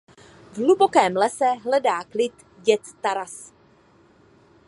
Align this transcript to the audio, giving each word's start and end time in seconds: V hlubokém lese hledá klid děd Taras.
V 0.53 0.57
hlubokém 0.57 1.15
lese 1.15 1.45
hledá 1.51 2.03
klid 2.03 2.33
děd 2.63 2.81
Taras. 3.01 3.53